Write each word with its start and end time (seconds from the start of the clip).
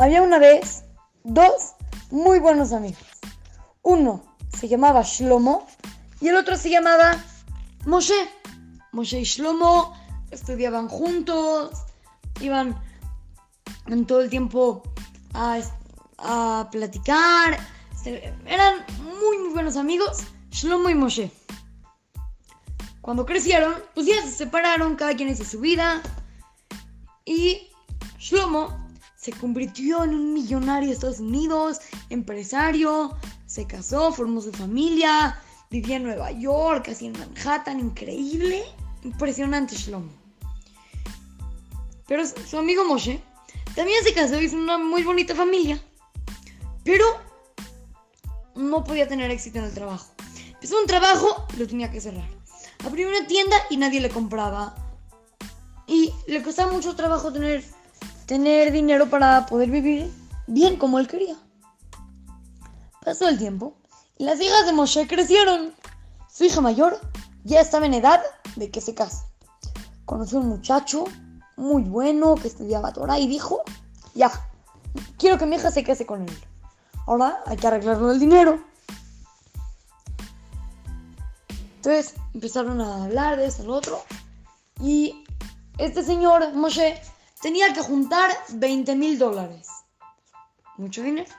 Había 0.00 0.22
una 0.22 0.38
vez 0.38 0.84
dos 1.24 1.74
muy 2.10 2.38
buenos 2.38 2.72
amigos. 2.72 3.02
Uno 3.82 4.24
se 4.48 4.66
llamaba 4.66 5.02
Shlomo 5.02 5.66
y 6.22 6.28
el 6.28 6.36
otro 6.36 6.56
se 6.56 6.70
llamaba 6.70 7.22
Moshe. 7.84 8.14
Moshe 8.92 9.20
y 9.20 9.24
Shlomo 9.24 9.94
estudiaban 10.30 10.88
juntos, 10.88 11.84
iban 12.40 12.82
en 13.88 14.06
todo 14.06 14.22
el 14.22 14.30
tiempo 14.30 14.82
a, 15.34 15.60
a 16.16 16.68
platicar. 16.72 17.58
Eran 18.46 18.86
muy, 19.04 19.36
muy 19.36 19.52
buenos 19.52 19.76
amigos, 19.76 20.22
Shlomo 20.50 20.88
y 20.88 20.94
Moshe. 20.94 21.30
Cuando 23.02 23.26
crecieron, 23.26 23.74
pues 23.94 24.06
ya 24.06 24.22
se 24.22 24.30
separaron, 24.30 24.96
cada 24.96 25.14
quien 25.14 25.28
hizo 25.28 25.44
su 25.44 25.60
vida. 25.60 26.00
Y 27.26 27.68
Shlomo 28.18 28.80
se 29.20 29.32
convirtió 29.32 30.04
en 30.04 30.14
un 30.14 30.32
millonario 30.32 30.88
de 30.88 30.94
Estados 30.94 31.20
Unidos, 31.20 31.80
empresario, 32.08 33.14
se 33.44 33.66
casó, 33.66 34.12
formó 34.12 34.40
su 34.40 34.50
familia, 34.50 35.38
vivía 35.70 35.96
en 35.96 36.04
Nueva 36.04 36.30
York, 36.30 36.88
así 36.88 37.06
en 37.06 37.12
Manhattan, 37.12 37.80
increíble, 37.80 38.64
impresionante 39.04 39.76
Shlomo. 39.76 40.10
Pero 42.08 42.24
su 42.26 42.56
amigo 42.56 42.84
Moshe 42.86 43.22
también 43.74 44.02
se 44.02 44.14
casó, 44.14 44.40
hizo 44.40 44.56
una 44.56 44.78
muy 44.78 45.02
bonita 45.02 45.34
familia, 45.34 45.78
pero 46.82 47.04
no 48.54 48.82
podía 48.84 49.06
tener 49.06 49.30
éxito 49.30 49.58
en 49.58 49.64
el 49.66 49.74
trabajo. 49.74 50.06
Empezó 50.54 50.80
un 50.80 50.86
trabajo 50.86 51.46
y 51.54 51.58
lo 51.58 51.66
tenía 51.66 51.90
que 51.90 52.00
cerrar. 52.00 52.28
Abrió 52.86 53.08
una 53.08 53.26
tienda 53.26 53.56
y 53.68 53.76
nadie 53.76 54.00
le 54.00 54.08
compraba. 54.08 54.74
Y 55.86 56.12
le 56.26 56.42
costaba 56.42 56.72
mucho 56.72 56.96
trabajo 56.96 57.32
tener, 57.32 57.64
tener 58.30 58.70
dinero 58.70 59.10
para 59.10 59.44
poder 59.46 59.72
vivir 59.72 60.08
bien 60.46 60.76
como 60.76 61.00
él 61.00 61.08
quería. 61.08 61.34
Pasó 63.04 63.28
el 63.28 63.36
tiempo 63.36 63.74
y 64.18 64.24
las 64.24 64.40
hijas 64.40 64.66
de 64.66 64.72
Moshe 64.72 65.08
crecieron. 65.08 65.74
Su 66.32 66.44
hija 66.44 66.60
mayor 66.60 67.00
ya 67.42 67.60
estaba 67.60 67.86
en 67.86 67.94
edad 67.94 68.22
de 68.54 68.70
que 68.70 68.80
se 68.80 68.94
case. 68.94 69.24
Conoció 70.04 70.38
a 70.38 70.42
un 70.42 70.48
muchacho 70.48 71.06
muy 71.56 71.82
bueno 71.82 72.36
que 72.36 72.46
estudiaba 72.46 72.92
Torah 72.92 73.18
y 73.18 73.26
dijo, 73.26 73.62
ya, 74.14 74.30
quiero 75.18 75.36
que 75.36 75.46
mi 75.46 75.56
hija 75.56 75.72
se 75.72 75.82
case 75.82 76.06
con 76.06 76.22
él. 76.22 76.38
Ahora 77.08 77.42
hay 77.46 77.56
que 77.56 77.66
arreglarlo 77.66 78.12
el 78.12 78.20
dinero. 78.20 78.62
Entonces 81.78 82.14
empezaron 82.32 82.80
a 82.80 83.06
hablar 83.06 83.36
de 83.38 83.46
eso, 83.46 83.64
lo 83.64 83.74
otro. 83.74 84.04
Y 84.80 85.24
este 85.78 86.04
señor, 86.04 86.54
Moshe, 86.54 87.02
tenía 87.40 87.72
que 87.72 87.80
juntar 87.80 88.30
20 88.50 88.94
mil 88.96 89.18
dólares. 89.18 89.68
Mucho 90.76 91.02
dinero. 91.02 91.30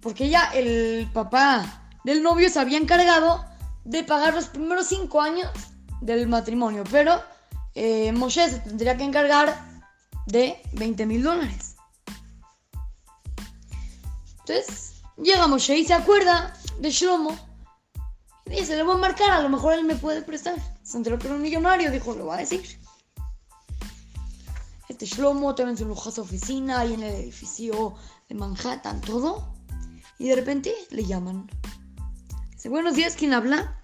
Porque 0.00 0.28
ya 0.28 0.50
el 0.54 1.08
papá 1.12 1.82
del 2.04 2.22
novio 2.22 2.48
se 2.48 2.60
había 2.60 2.78
encargado 2.78 3.44
de 3.84 4.04
pagar 4.04 4.34
los 4.34 4.46
primeros 4.46 4.86
5 4.86 5.20
años 5.20 5.50
del 6.00 6.26
matrimonio. 6.26 6.84
Pero 6.90 7.20
eh, 7.74 8.12
Moshe 8.12 8.48
se 8.48 8.60
tendría 8.60 8.96
que 8.96 9.04
encargar 9.04 9.56
de 10.26 10.60
20 10.72 11.06
mil 11.06 11.22
dólares. 11.22 11.76
Entonces 14.40 15.02
llega 15.16 15.46
Moshe 15.46 15.76
y 15.76 15.84
se 15.84 15.94
acuerda 15.94 16.54
de 16.80 16.90
Shlomo 16.90 17.50
Dice, 18.50 18.74
le 18.76 18.82
voy 18.82 18.96
a 18.96 18.98
marcar, 18.98 19.30
a 19.30 19.42
lo 19.42 19.48
mejor 19.48 19.74
él 19.74 19.84
me 19.84 19.94
puede 19.94 20.22
prestar. 20.22 20.56
Se 20.82 20.96
enteró 20.96 21.20
que 21.20 21.28
era 21.28 21.36
un 21.36 21.42
millonario, 21.42 21.92
dijo, 21.92 22.14
lo 22.14 22.26
va 22.26 22.34
a 22.34 22.38
decir. 22.38 22.80
Shlomo 25.06 25.54
en 25.58 25.76
su 25.76 25.86
lujosa 25.86 26.22
oficina, 26.22 26.80
ahí 26.80 26.94
en 26.94 27.02
el 27.02 27.14
edificio 27.14 27.94
de 28.28 28.34
Manhattan, 28.34 29.00
todo. 29.00 29.54
Y 30.18 30.28
de 30.28 30.36
repente 30.36 30.74
le 30.90 31.04
llaman. 31.04 31.50
Dice, 32.52 32.68
buenos 32.68 32.94
días, 32.94 33.14
¿quién 33.16 33.32
habla? 33.32 33.80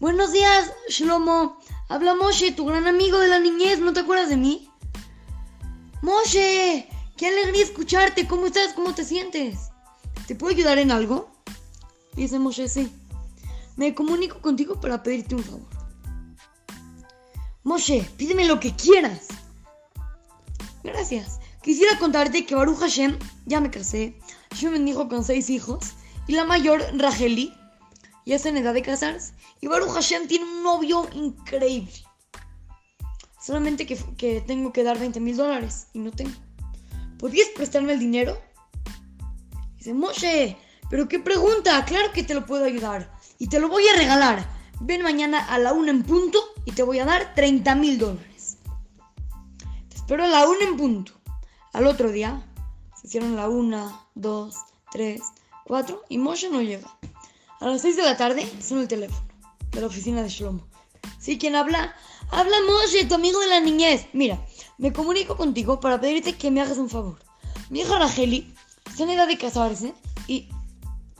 Buenos 0.00 0.32
días, 0.32 0.72
Shlomo. 0.88 1.58
Habla 1.88 2.14
Moshe, 2.14 2.52
tu 2.52 2.64
gran 2.64 2.86
amigo 2.86 3.18
de 3.18 3.28
la 3.28 3.38
niñez, 3.38 3.80
¿no 3.80 3.92
te 3.92 4.00
acuerdas 4.00 4.28
de 4.28 4.36
mí? 4.36 4.70
Moshe, 6.02 6.88
qué 7.16 7.28
alegría 7.28 7.64
escucharte, 7.64 8.26
¿cómo 8.26 8.46
estás? 8.46 8.72
¿Cómo 8.74 8.94
te 8.94 9.04
sientes? 9.04 9.70
¿Te 10.26 10.34
puedo 10.34 10.54
ayudar 10.54 10.78
en 10.78 10.90
algo? 10.90 11.30
Dice 12.14 12.38
Moshe, 12.38 12.68
sí. 12.68 12.92
Me 13.76 13.94
comunico 13.94 14.40
contigo 14.40 14.80
para 14.80 15.02
pedirte 15.02 15.34
un 15.34 15.44
favor. 15.44 15.68
Moshe, 17.64 18.08
pídeme 18.16 18.46
lo 18.46 18.60
que 18.60 18.74
quieras. 18.74 19.28
Gracias. 20.84 21.40
Quisiera 21.62 21.98
contarte 21.98 22.46
que 22.46 22.54
Baruch 22.54 22.78
Hashem, 22.78 23.18
ya 23.46 23.60
me 23.60 23.70
casé. 23.70 24.18
Yo 24.58 24.70
me 24.70 24.78
dijo 24.78 25.08
con 25.08 25.24
seis 25.24 25.50
hijos. 25.50 25.94
Y 26.26 26.32
la 26.32 26.44
mayor, 26.44 26.84
Racheli, 26.96 27.54
ya 28.26 28.36
está 28.36 28.48
en 28.50 28.58
edad 28.58 28.74
de 28.74 28.82
casarse. 28.82 29.32
Y 29.60 29.66
Baruch 29.66 29.90
Hashem 29.90 30.28
tiene 30.28 30.44
un 30.44 30.62
novio 30.62 31.08
increíble. 31.14 31.92
Solamente 33.40 33.86
que, 33.86 33.96
que 34.16 34.40
tengo 34.42 34.72
que 34.72 34.84
dar 34.84 34.98
20 34.98 35.20
mil 35.20 35.36
dólares 35.36 35.88
y 35.94 36.00
no 36.00 36.10
tengo. 36.10 36.34
¿Podrías 37.18 37.48
prestarme 37.56 37.94
el 37.94 37.98
dinero? 37.98 38.38
Dice, 39.78 39.94
Moshe, 39.94 40.56
¿pero 40.90 41.08
qué 41.08 41.18
pregunta? 41.18 41.84
Claro 41.84 42.12
que 42.12 42.22
te 42.22 42.34
lo 42.34 42.46
puedo 42.46 42.64
ayudar 42.64 43.10
y 43.38 43.48
te 43.48 43.58
lo 43.58 43.68
voy 43.68 43.86
a 43.88 43.96
regalar. 43.96 44.46
Ven 44.80 45.02
mañana 45.02 45.44
a 45.46 45.58
la 45.58 45.72
una 45.72 45.90
en 45.90 46.02
punto 46.02 46.38
y 46.64 46.72
te 46.72 46.82
voy 46.82 46.98
a 46.98 47.04
dar 47.04 47.34
30 47.34 47.74
mil 47.74 47.98
dólares. 47.98 48.37
Te 50.08 50.14
espero 50.14 50.24
a 50.24 50.40
la 50.40 50.48
una 50.48 50.64
en 50.64 50.78
punto. 50.78 51.12
Al 51.74 51.86
otro 51.86 52.10
día 52.10 52.42
se 52.98 53.08
hicieron 53.08 53.36
la 53.36 53.46
una, 53.50 54.06
dos, 54.14 54.54
tres, 54.90 55.20
cuatro 55.66 56.02
y 56.08 56.16
Moshe 56.16 56.48
no 56.48 56.62
llega. 56.62 56.88
A 57.60 57.66
las 57.66 57.82
6 57.82 57.96
de 57.96 58.02
la 58.04 58.16
tarde 58.16 58.50
suena 58.58 58.84
el 58.84 58.88
teléfono 58.88 59.20
de 59.70 59.82
la 59.82 59.86
oficina 59.86 60.22
de 60.22 60.30
Shlomo. 60.30 60.66
¿Sí? 61.20 61.36
¿Quién 61.36 61.56
habla? 61.56 61.94
Habla 62.30 62.56
Moshe, 62.66 63.04
tu 63.04 63.16
amigo 63.16 63.38
de 63.38 63.48
la 63.48 63.60
niñez. 63.60 64.06
Mira, 64.14 64.42
me 64.78 64.94
comunico 64.94 65.36
contigo 65.36 65.78
para 65.78 66.00
pedirte 66.00 66.38
que 66.38 66.50
me 66.50 66.62
hagas 66.62 66.78
un 66.78 66.88
favor. 66.88 67.18
Mi 67.68 67.80
hija 67.80 67.98
Racheli 67.98 68.54
está 68.86 69.02
en 69.02 69.10
edad 69.10 69.28
de 69.28 69.36
casarse 69.36 69.92
y... 70.26 70.48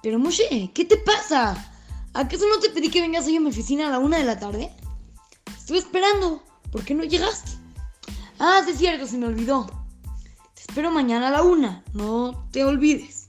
Pero 0.00 0.20
Moshe, 0.20 0.70
¿qué 0.72 0.84
te 0.84 0.96
pasa? 0.96 1.72
¿Acaso 2.14 2.44
no 2.48 2.60
te 2.60 2.70
pedí 2.70 2.88
que 2.88 3.00
vengas 3.00 3.26
hoy 3.26 3.34
a 3.34 3.40
mi 3.40 3.48
oficina 3.48 3.88
a 3.88 3.90
la 3.90 3.98
una 3.98 4.18
de 4.18 4.24
la 4.24 4.38
tarde? 4.38 4.70
Estuve 5.58 5.78
esperando. 5.78 6.40
¿Por 6.70 6.84
qué 6.84 6.94
no 6.94 7.02
llegaste? 7.02 7.65
Ah, 8.38 8.60
sí 8.64 8.72
es 8.72 8.78
cierto, 8.78 9.06
se 9.06 9.16
me 9.16 9.26
olvidó. 9.26 9.66
Te 10.54 10.60
espero 10.60 10.90
mañana 10.90 11.28
a 11.28 11.30
la 11.30 11.42
una. 11.42 11.84
No 11.94 12.46
te 12.50 12.64
olvides. 12.64 13.26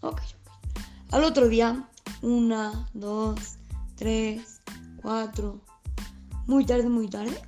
Ok. 0.00 0.20
Al 1.10 1.24
otro 1.24 1.48
día, 1.48 1.88
una, 2.22 2.88
dos, 2.92 3.38
tres, 3.96 4.60
cuatro. 5.00 5.60
Muy 6.46 6.66
tarde, 6.66 6.88
muy 6.88 7.08
tarde. 7.08 7.40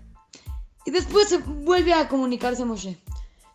Y 0.86 0.90
después 0.90 1.28
se 1.28 1.38
vuelve 1.38 1.92
a 1.94 2.08
comunicarse 2.08 2.64
Moshe. 2.64 2.98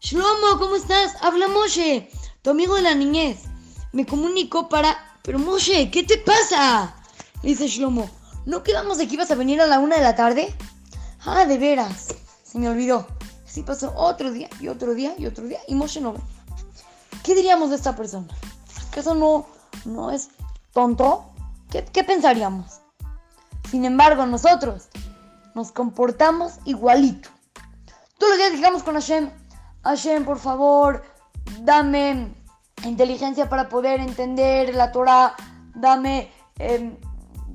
Shlomo, 0.01 0.57
¿cómo 0.57 0.75
estás? 0.75 1.13
Habla 1.21 1.47
Moshe, 1.47 2.09
tu 2.41 2.51
amigo 2.51 2.75
de 2.75 2.83
la 2.83 2.95
niñez. 2.95 3.43
Me 3.91 4.05
comunicó 4.05 4.69
para... 4.69 4.97
Pero 5.23 5.39
Moshe, 5.39 5.91
¿qué 5.91 6.03
te 6.03 6.17
pasa? 6.17 6.95
Dice 7.43 7.67
Shlomo, 7.67 8.09
¿no 8.45 8.63
quedamos 8.63 8.97
de 8.97 9.07
que 9.07 9.15
ibas 9.15 9.31
a 9.31 9.35
venir 9.35 9.61
a 9.61 9.67
la 9.67 9.79
una 9.79 9.97
de 9.97 10.03
la 10.03 10.15
tarde? 10.15 10.55
Ah, 11.25 11.45
de 11.45 11.57
veras. 11.57 12.15
Se 12.43 12.57
me 12.57 12.69
olvidó. 12.69 13.18
Así 13.59 13.65
pasó 13.65 13.93
otro 13.93 14.31
día 14.31 14.47
y 14.61 14.69
otro 14.69 14.93
día 14.93 15.15
y 15.17 15.25
otro 15.25 15.43
día 15.43 15.59
y 15.67 15.75
Moshe 15.75 15.99
no 15.99 16.13
ve. 16.13 16.19
¿Qué 17.23 17.35
diríamos 17.35 17.71
de 17.71 17.75
esta 17.75 17.93
persona? 17.93 18.25
¿Acaso 18.89 19.13
no, 19.15 19.47
no 19.83 20.11
es 20.11 20.29
tonto? 20.71 21.25
¿Qué, 21.69 21.83
¿Qué 21.83 22.05
pensaríamos? 22.05 22.79
Sin 23.69 23.83
embargo, 23.83 24.25
nosotros 24.25 24.87
nos 25.55 25.73
comportamos 25.73 26.53
igualito. 26.63 27.27
Todos 28.17 28.31
los 28.31 28.37
días 28.37 28.53
digamos 28.53 28.81
con 28.83 28.93
Hashem, 28.93 29.29
Hashem, 29.83 30.23
por 30.23 30.39
favor, 30.39 31.03
dame 31.59 32.33
inteligencia 32.85 33.49
para 33.49 33.67
poder 33.67 33.99
entender 33.99 34.73
la 34.73 34.93
Torah, 34.93 35.35
dame 35.75 36.31
eh, 36.59 36.97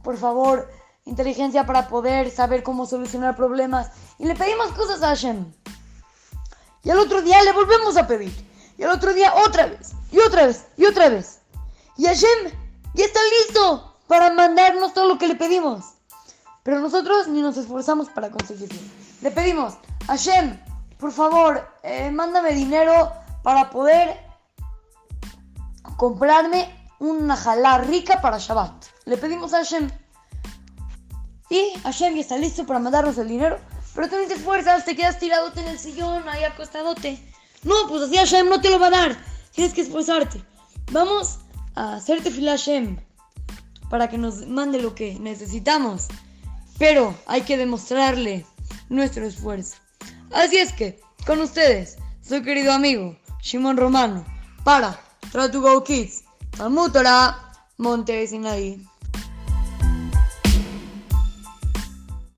por 0.03 0.19
favor, 0.19 0.71
inteligencia 1.07 1.65
para 1.65 1.89
poder 1.89 2.31
saber 2.31 2.63
cómo 2.63 2.85
solucionar 2.85 3.37
problemas. 3.37 3.91
Y 4.19 4.27
le 4.27 4.35
pedimos 4.35 4.67
cosas 4.73 5.03
a 5.03 5.07
Hashem. 5.07 5.47
Y 6.85 6.91
al 6.91 6.99
otro 6.99 7.23
día 7.23 7.43
le 7.43 7.53
volvemos 7.53 7.97
a 7.97 8.07
pedir. 8.07 8.33
Y 8.77 8.83
al 8.83 8.91
otro 8.91 9.15
día 9.15 9.33
otra 9.35 9.67
vez. 9.67 9.93
Y 10.13 10.19
otra 10.21 10.47
vez. 10.47 10.67
Y 10.77 10.85
otra 10.85 11.09
vez. 11.09 11.41
Y 11.97 12.05
Hashem 12.05 12.53
ya 12.95 13.05
está 13.05 13.21
listo 13.41 13.97
para 14.07 14.33
mandarnos 14.33 14.93
todo 14.93 15.09
lo 15.09 15.19
que 15.19 15.29
le 15.29 15.35
pedimos. 15.35 15.85
Pero 16.63 16.81
nosotros 16.81 17.29
ni 17.29 17.43
nos 17.43 17.57
esforzamos 17.57 18.09
para 18.09 18.31
conseguirlo. 18.31 18.79
Le 19.21 19.31
pedimos, 19.31 19.75
Hashem, 20.07 20.59
por 20.99 21.13
favor, 21.13 21.67
eh, 21.83 22.11
mándame 22.11 22.53
dinero 22.53 23.13
para 23.43 23.71
poder 23.71 24.19
comprarme 25.97 26.89
una 26.99 27.37
jalá 27.37 27.79
rica 27.79 28.21
para 28.21 28.39
Shabbat. 28.39 28.73
Le 29.05 29.17
pedimos 29.17 29.53
a 29.55 29.59
Hashem. 29.59 29.91
Y 31.51 31.73
Hashem 31.83 32.15
ya 32.15 32.21
está 32.21 32.37
listo 32.37 32.67
para 32.67 32.79
mandarnos 32.79 33.19
el 33.19 33.29
dinero. 33.29 33.59
Pero 33.95 34.09
tú 34.09 34.17
no 34.17 34.27
te 34.27 34.35
esfuerzas, 34.35 34.85
te 34.85 34.97
quedas 34.97 35.19
tirado 35.19 35.53
en 35.57 35.69
el 35.69 35.79
sillón, 35.79 36.29
ahí 36.29 36.45
acostadote. 36.45 37.19
No, 37.63 37.75
pues 37.89 38.03
así 38.03 38.17
Hashem 38.17 38.49
no 38.49 38.61
te 38.61 38.71
lo 38.71 38.79
va 38.79 38.89
a 38.89 38.91
dar. 38.91 39.17
Tienes 39.53 39.73
que 39.73 39.83
esforzarte. 39.83 40.43
Vamos 40.91 41.39
a 41.75 41.97
hacerte 41.97 42.31
fila 42.31 42.53
Hashem 42.53 42.99
para 43.89 44.09
que 44.09 44.19
nos 44.19 44.47
mande 44.47 44.83
lo 44.83 44.95
que 44.95 45.19
necesitamos. 45.21 46.09
Pero 46.79 47.15
hay 47.27 47.43
que 47.43 47.57
demostrarle 47.57 48.45
nuestro 48.89 49.25
esfuerzo. 49.25 49.77
Así 50.33 50.57
es 50.57 50.73
que, 50.73 51.01
con 51.27 51.41
ustedes, 51.41 51.97
su 52.21 52.43
querido 52.43 52.73
amigo 52.73 53.17
Shimon 53.43 53.77
Romano, 53.77 54.25
para 54.65 54.99
Try 55.31 55.51
to 55.51 55.61
Go 55.61 55.85
Kids, 55.85 56.25
Talmud 56.57 56.91
Torah, 56.91 57.53
Monte 57.79 58.27
Sinaí. 58.27 58.85